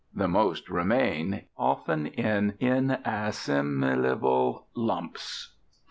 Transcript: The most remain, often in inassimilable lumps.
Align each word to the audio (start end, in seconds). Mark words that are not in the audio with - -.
The 0.15 0.27
most 0.27 0.67
remain, 0.67 1.43
often 1.55 2.07
in 2.07 2.53
inassimilable 2.59 4.63
lumps. 4.73 5.51